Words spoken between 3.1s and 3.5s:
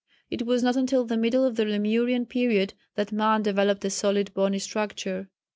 man